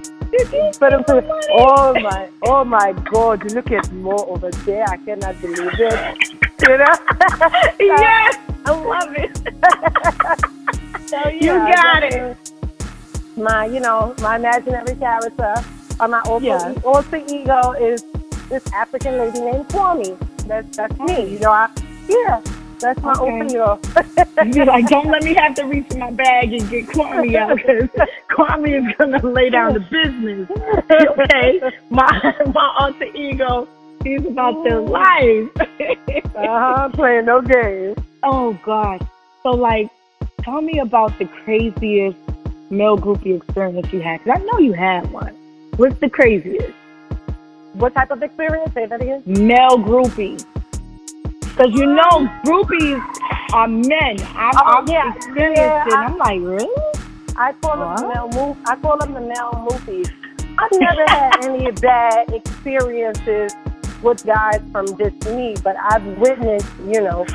But 0.81 0.95
I'm 0.95 1.05
oh 1.09 1.95
my, 2.01 2.29
oh 2.43 2.65
my 2.65 2.93
God! 3.12 3.53
Look 3.53 3.71
at 3.71 3.93
more 3.93 4.29
over 4.29 4.51
there. 4.51 4.85
I 4.89 4.97
cannot 4.97 5.41
believe 5.41 5.59
it. 5.79 6.35
You 6.62 6.79
know? 6.79 6.97
yes, 7.81 8.39
I 8.65 8.71
love 8.71 9.15
it. 9.15 9.37
so, 11.09 11.29
yeah, 11.29 11.69
you 11.69 11.75
got 11.75 12.03
it 12.05 12.37
my, 13.37 13.67
you 13.67 13.81
know, 13.81 14.15
my 14.21 14.37
imaginary 14.37 14.95
character 14.97 15.55
or 16.01 16.09
my 16.09 16.21
alter, 16.23 16.47
yes. 16.47 16.85
alter 16.85 17.17
ego 17.17 17.73
is 17.73 18.05
this 18.49 18.67
African 18.73 19.19
lady 19.19 19.41
named 19.41 19.69
Kwame. 19.69 20.19
That's 20.47 20.77
that's 20.77 20.99
me. 20.99 21.33
You 21.35 21.39
know, 21.39 21.51
I 21.51 21.71
yeah. 22.09 22.43
That's 22.83 23.01
my 23.01 23.12
okay. 23.12 23.31
alter 23.31 23.45
ego. 23.45 23.81
You're 24.53 24.67
like, 24.67 24.89
don't 24.89 25.07
let 25.07 25.23
me 25.23 25.35
have 25.35 25.55
to 25.55 25.65
reach 25.65 25.91
in 25.93 26.01
my 26.01 26.11
bag 26.11 26.53
and 26.53 26.69
get 26.69 26.87
Kwame 26.89 27.35
out 27.37 27.57
because 27.57 27.89
Kwame 28.31 28.89
is 28.91 28.97
gonna 28.97 29.25
lay 29.25 29.51
down 29.51 29.75
the 29.75 29.81
business. 29.81 30.51
okay, 30.91 31.61
my 31.91 32.35
my 32.53 32.77
alter 32.81 33.05
ego, 33.15 33.69
he's 34.03 34.27
about 34.27 34.65
the 34.65 34.81
life. 34.81 35.49
uh 36.35 36.35
huh. 36.35 36.89
Playing 36.89 37.27
no 37.27 37.41
games. 37.41 37.99
Oh 38.25 38.59
God. 38.65 39.07
So 39.45 39.51
like, 39.51 39.89
tell 40.43 40.61
me 40.61 40.81
about 40.81 41.17
the 41.21 41.27
craziest 41.27 42.19
male 42.73 42.99
groupie 42.99 43.37
experience 43.37 43.93
you 43.93 44.01
had? 44.01 44.25
Because 44.25 44.41
I 44.41 44.45
know 44.45 44.59
you 44.59 44.73
had 44.73 45.11
one. 45.12 45.35
What's 45.77 45.99
the 46.01 46.11
craziest? 46.11 46.75
What 47.75 47.95
type 47.95 48.11
of 48.11 48.23
experience? 48.23 48.75
Say 48.75 48.87
that 48.87 49.01
again. 49.01 49.23
Male 49.27 49.79
groupie. 49.79 50.45
Because 51.56 51.73
you 51.75 51.87
know, 51.87 52.26
groupies 52.44 53.02
are 53.52 53.68
men. 53.68 54.21
I've, 54.35 54.54
oh, 54.56 54.80
I've 54.80 54.88
yeah. 54.88 55.14
experienced 55.14 55.61
yeah, 55.61 55.87
it. 55.87 55.92
I, 55.92 56.04
am 56.06 56.16
like, 56.16 56.40
really? 56.40 56.68
I 57.37 57.52
call 57.61 57.78
what? 57.78 57.99
them 57.99 58.09
the 58.09 58.14
male 58.14 58.47
move. 58.47 58.56
I 58.66 58.76
call 58.76 58.99
them 58.99 59.12
the 59.12 59.21
male 59.21 59.68
movies. 59.71 60.11
I've 60.59 60.80
never 60.80 61.04
had 61.09 61.44
any 61.44 61.71
bad 61.82 62.32
experiences 62.32 63.52
with 64.02 64.25
guys 64.25 64.61
from 64.73 64.87
just 64.97 65.26
me, 65.30 65.54
but 65.62 65.76
I've 65.76 66.04
witnessed, 66.18 66.68
you 66.87 67.02
know, 67.02 67.26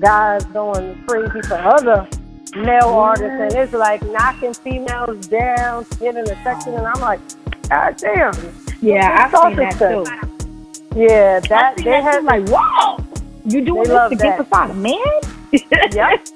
guys 0.00 0.44
going 0.46 1.02
crazy 1.06 1.42
for 1.42 1.54
other 1.54 2.08
male 2.56 2.88
artists, 2.88 3.28
and 3.28 3.54
it's 3.54 3.72
like 3.72 4.02
knocking 4.02 4.54
females 4.54 5.26
down, 5.28 5.86
getting 5.98 6.28
a 6.28 6.42
section, 6.42 6.74
and 6.74 6.86
I'm 6.86 7.00
like, 7.00 7.20
God 7.68 7.96
damn. 7.98 8.34
Yeah, 8.80 9.28
I've 9.30 9.38
seen 9.38 9.56
that 9.56 9.78
too. 9.78 10.04
Yeah, 10.98 11.40
that 11.40 11.76
they 11.76 11.84
that 11.84 12.02
have 12.02 12.20
too, 12.20 12.26
like, 12.26 12.48
whoa, 12.48 12.99
you 13.44 13.64
doing 13.64 13.88
this 13.88 14.10
to 14.10 14.16
get 14.16 14.38
beside 14.38 14.70
a 14.70 14.74
man? 14.74 14.98
yep. 15.52 16.26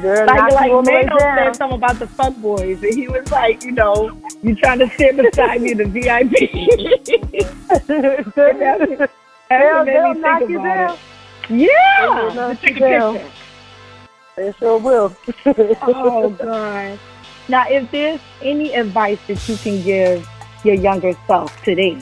Girl, 0.00 0.26
like, 0.26 0.52
like 0.52 0.72
Mano 0.72 1.18
said 1.18 1.56
something 1.56 1.76
about 1.76 1.98
the 1.98 2.06
fuck 2.06 2.34
boys, 2.38 2.82
and 2.82 2.94
he 2.94 3.08
was 3.08 3.30
like, 3.30 3.62
you 3.62 3.72
know, 3.72 4.10
you 4.42 4.56
trying 4.56 4.78
to 4.80 4.88
sit 4.96 5.16
beside 5.16 5.62
me, 5.62 5.72
in 5.72 5.78
the 5.78 5.84
VIP. 5.84 6.32
they'll, 9.48 9.84
they'll 9.84 10.14
knock 10.14 10.48
you 10.48 10.58
down. 10.58 10.94
It. 10.94 10.98
Yeah, 11.50 12.56
take 12.60 12.80
a 12.80 12.80
picture. 12.80 13.30
They 14.36 14.52
sure 14.52 14.78
will. 14.78 15.14
oh 15.46 16.30
God. 16.38 16.98
Now, 17.48 17.68
if 17.68 17.90
there's 17.90 18.20
any 18.40 18.72
advice 18.72 19.18
that 19.26 19.48
you 19.48 19.56
can 19.56 19.82
give 19.82 20.28
your 20.64 20.74
younger 20.74 21.12
self 21.26 21.62
today, 21.62 21.94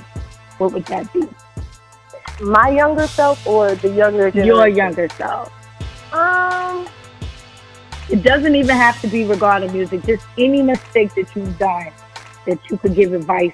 what 0.59 0.73
would 0.73 0.87
that 0.87 1.13
be? 1.13 1.29
My 2.41 2.71
younger 2.71 3.07
self 3.07 3.47
or 3.47 3.75
the 3.75 3.89
younger 3.89 4.31
generation? 4.31 4.47
Your 4.47 4.69
younger 4.69 5.09
self. 5.11 5.53
Um, 6.13 6.89
it 8.09 8.23
doesn't 8.23 8.57
even 8.57 8.77
have 8.77 9.01
to 9.03 9.09
be 9.09 9.25
regarding 9.25 9.73
music. 9.73 10.05
Just 10.05 10.27
any 10.39 10.63
mistake 10.63 11.15
that 11.15 11.35
you've 11.37 11.59
done 11.59 11.93
that 12.47 12.59
you 12.71 12.79
could 12.79 12.95
give 12.95 13.13
advice. 13.13 13.53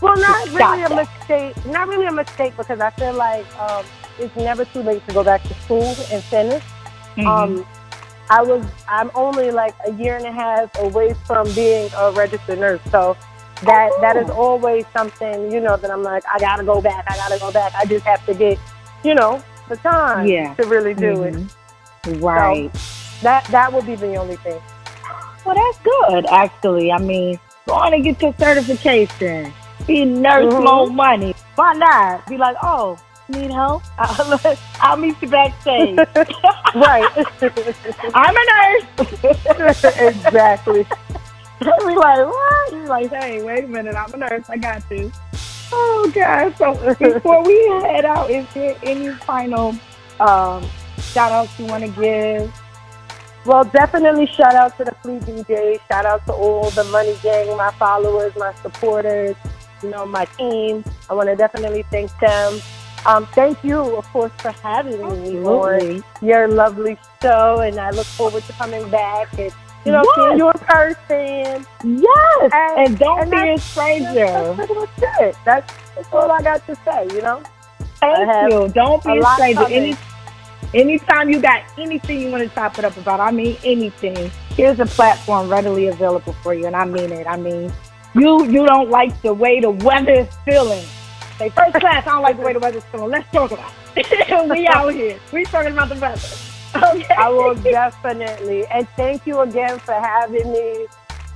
Well, 0.00 0.16
not 0.16 0.46
really 0.48 0.82
a 0.82 0.88
that. 0.88 1.08
mistake. 1.18 1.66
Not 1.66 1.88
really 1.88 2.06
a 2.06 2.12
mistake 2.12 2.56
because 2.56 2.80
I 2.80 2.90
feel 2.90 3.14
like 3.14 3.46
um, 3.58 3.84
it's 4.18 4.34
never 4.36 4.64
too 4.64 4.82
late 4.82 5.06
to 5.08 5.14
go 5.14 5.24
back 5.24 5.42
to 5.44 5.54
school 5.62 5.96
and 6.12 6.22
finish. 6.24 6.62
Mm-hmm. 7.16 7.26
Um, 7.26 7.66
I 8.30 8.42
was 8.42 8.64
I'm 8.86 9.10
only 9.14 9.50
like 9.50 9.74
a 9.86 9.92
year 9.92 10.16
and 10.16 10.26
a 10.26 10.32
half 10.32 10.70
away 10.80 11.14
from 11.26 11.52
being 11.54 11.90
a 11.96 12.12
registered 12.12 12.58
nurse. 12.58 12.80
So 12.90 13.16
that 13.62 13.90
that 14.00 14.16
is 14.16 14.30
always 14.30 14.84
something, 14.92 15.50
you 15.50 15.60
know, 15.60 15.76
that 15.76 15.90
I'm 15.90 16.02
like, 16.02 16.24
I 16.32 16.38
gotta 16.38 16.64
go 16.64 16.80
back, 16.80 17.04
I 17.08 17.16
gotta 17.16 17.38
go 17.38 17.52
back. 17.52 17.74
I 17.74 17.84
just 17.84 18.04
have 18.04 18.24
to 18.26 18.34
get, 18.34 18.58
you 19.04 19.14
know, 19.14 19.42
the 19.68 19.76
time 19.76 20.26
yeah. 20.26 20.54
to 20.54 20.66
really 20.66 20.94
do 20.94 21.14
mm-hmm. 21.14 22.10
it. 22.10 22.20
Right. 22.20 22.74
So 22.74 23.22
that 23.22 23.44
that 23.46 23.72
would 23.72 23.86
be 23.86 23.94
the 23.94 24.16
only 24.16 24.36
thing. 24.36 24.60
Well 25.44 25.54
that's 25.54 25.78
good, 25.82 26.26
actually. 26.26 26.92
I 26.92 26.98
mean, 26.98 27.38
going 27.68 27.92
to 27.92 28.00
get 28.00 28.20
your 28.22 28.34
certification. 28.38 29.52
Be 29.86 30.04
nurse 30.04 30.52
mm-hmm. 30.52 30.64
more 30.64 30.90
money. 30.90 31.34
Why 31.54 31.74
not? 31.74 32.26
Be 32.26 32.36
like, 32.36 32.56
oh, 32.62 32.98
need 33.28 33.50
help? 33.50 33.82
I'll, 33.98 34.58
I'll 34.80 34.96
meet 34.96 35.16
you 35.22 35.28
backstage. 35.28 35.96
right. 36.74 37.08
I'm 38.14 38.36
a 38.36 38.44
nurse. 38.50 39.84
exactly. 39.84 40.86
we 41.60 41.94
like, 41.96 42.26
what? 42.26 42.47
Like, 42.88 43.10
hey, 43.10 43.42
wait 43.42 43.64
a 43.64 43.68
minute, 43.68 43.94
I'm 43.94 44.12
a 44.14 44.16
nurse. 44.16 44.48
I 44.48 44.56
got 44.56 44.82
you. 44.90 45.12
Oh, 45.70 46.10
God. 46.14 46.56
So 46.56 46.74
before 46.98 47.44
we 47.44 47.54
head 47.82 48.04
out, 48.04 48.30
is 48.30 48.46
there 48.54 48.76
any 48.82 49.10
final 49.10 49.76
um, 50.18 50.66
shout 50.98 51.30
outs 51.30 51.58
you 51.58 51.66
want 51.66 51.84
to 51.84 51.90
give? 52.00 52.52
Well, 53.44 53.64
definitely 53.64 54.26
shout 54.26 54.54
out 54.54 54.76
to 54.78 54.84
the 54.84 54.92
Fleet 55.02 55.22
DJ. 55.22 55.80
Shout 55.88 56.06
out 56.06 56.24
to 56.26 56.32
all 56.32 56.70
the 56.70 56.84
Money 56.84 57.16
Gang, 57.22 57.56
my 57.56 57.70
followers, 57.72 58.32
my 58.36 58.54
supporters, 58.62 59.36
you 59.82 59.90
know, 59.90 60.06
my 60.06 60.24
team. 60.24 60.84
I 61.08 61.14
want 61.14 61.28
to 61.28 61.36
definitely 61.36 61.84
thank 61.90 62.10
them. 62.18 62.60
Um, 63.06 63.26
thank 63.26 63.62
you, 63.62 63.78
of 63.96 64.04
course, 64.06 64.32
for 64.38 64.50
having 64.50 64.98
me 64.98 65.38
on 65.44 66.04
your 66.20 66.48
lovely 66.48 66.98
show, 67.22 67.60
and 67.60 67.78
I 67.78 67.90
look 67.90 68.06
forward 68.06 68.42
to 68.44 68.52
coming 68.54 68.88
back 68.90 69.38
and 69.38 69.52
you 69.88 69.92
know, 69.92 70.02
yes. 70.04 70.14
seeing 70.16 70.38
you 70.38 70.50
in 70.50 70.58
person. 70.58 71.66
Yes, 71.84 72.50
and, 72.54 72.86
and 72.86 72.98
don't 72.98 73.20
and 73.22 73.30
be 73.30 73.50
a 73.50 73.58
stranger. 73.58 74.14
That's, 74.14 74.56
that's 74.56 74.56
pretty 74.56 74.74
much 74.74 74.90
it. 74.98 75.36
That's, 75.44 75.74
that's 75.94 76.12
all 76.12 76.30
I 76.30 76.42
got 76.42 76.66
to 76.66 76.74
say. 76.76 77.08
You 77.14 77.22
know. 77.22 77.42
Thank 78.00 78.52
you. 78.52 78.68
Don't 78.68 79.02
be 79.02 79.18
a, 79.18 79.20
a 79.20 79.34
stranger. 79.34 79.66
Any, 79.68 79.96
anytime 80.74 81.30
you 81.30 81.40
got 81.40 81.62
anything 81.78 82.20
you 82.20 82.30
want 82.30 82.44
to 82.44 82.54
chop 82.54 82.78
it 82.78 82.84
up 82.84 82.96
about, 82.96 83.20
I 83.20 83.30
mean 83.30 83.56
anything. 83.64 84.30
Here's 84.50 84.80
a 84.80 84.86
platform 84.86 85.48
readily 85.48 85.88
available 85.88 86.32
for 86.42 86.54
you, 86.54 86.66
and 86.66 86.76
I 86.76 86.84
mean 86.84 87.12
it. 87.12 87.26
I 87.26 87.36
mean, 87.36 87.72
you 88.14 88.44
you 88.44 88.66
don't 88.66 88.90
like 88.90 89.20
the 89.22 89.34
way 89.34 89.60
the 89.60 89.70
weather 89.70 90.12
is 90.12 90.28
feeling 90.44 90.84
Say 91.38 91.50
first 91.50 91.74
class, 91.74 92.04
I 92.04 92.10
don't 92.10 92.22
like 92.22 92.36
the 92.36 92.42
way 92.42 92.52
the 92.52 92.58
weather's 92.58 92.82
feeling. 92.86 93.10
Let's 93.10 93.30
talk 93.30 93.52
about 93.52 93.72
it. 93.94 94.50
we 94.50 94.66
out 94.66 94.92
here. 94.92 95.20
We 95.32 95.44
talking 95.44 95.72
about 95.72 95.88
the 95.88 95.94
weather. 95.94 96.47
Okay. 96.76 97.14
I 97.16 97.28
will 97.28 97.54
definitely. 97.54 98.66
And 98.66 98.88
thank 98.90 99.26
you 99.26 99.40
again 99.40 99.78
for 99.80 99.94
having 99.94 100.52
me. 100.52 100.86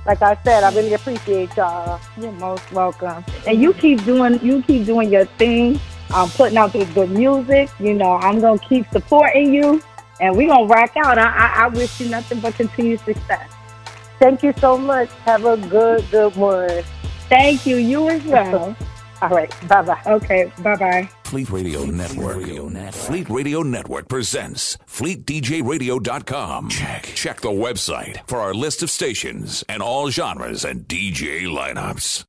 Like 0.05 0.21
I 0.21 0.37
said, 0.43 0.63
I 0.63 0.73
really 0.73 0.93
appreciate 0.93 1.55
y'all. 1.55 1.99
You're 2.17 2.31
most 2.33 2.69
welcome. 2.71 3.23
And 3.47 3.61
you 3.61 3.73
keep 3.73 4.03
doing 4.03 4.39
you 4.41 4.61
keep 4.63 4.85
doing 4.85 5.09
your 5.11 5.25
thing. 5.25 5.79
I'm 6.11 6.29
putting 6.29 6.57
out 6.57 6.73
the 6.73 6.85
good 6.85 7.09
music. 7.09 7.69
You 7.79 7.93
know, 7.93 8.13
I'm 8.17 8.39
gonna 8.39 8.59
keep 8.59 8.87
supporting 8.91 9.53
you 9.53 9.81
and 10.19 10.35
we're 10.35 10.47
gonna 10.49 10.67
rock 10.67 10.91
out. 10.97 11.17
I, 11.17 11.23
I, 11.23 11.63
I 11.63 11.67
wish 11.67 11.99
you 11.99 12.09
nothing 12.09 12.39
but 12.39 12.55
continued 12.55 12.99
success. 13.01 13.49
Thank 14.19 14.43
you 14.43 14.53
so 14.59 14.77
much. 14.77 15.09
Have 15.25 15.45
a 15.45 15.57
good, 15.57 16.09
good 16.11 16.35
one. 16.35 16.83
Thank 17.29 17.65
you. 17.65 17.77
You 17.77 18.09
as 18.09 18.23
well. 18.23 18.75
All 19.21 19.29
right. 19.29 19.53
Bye 19.67 19.81
bye. 19.81 20.01
Okay. 20.05 20.51
Bye 20.59 20.75
bye. 20.75 21.09
Fleet 21.33 21.49
Radio 21.49 21.85
Network. 21.85 22.37
Radio 22.37 22.69
Network. 22.69 22.93
Fleet 22.93 23.27
Radio 23.27 23.63
Network 23.63 24.07
presents 24.07 24.77
FleetDJRadio.com. 24.85 26.69
Check. 26.69 27.05
Check 27.15 27.41
the 27.41 27.49
website 27.49 28.19
for 28.27 28.37
our 28.37 28.53
list 28.53 28.83
of 28.83 28.91
stations 28.91 29.63
and 29.67 29.81
all 29.81 30.11
genres 30.11 30.63
and 30.63 30.87
DJ 30.87 31.45
lineups. 31.45 32.23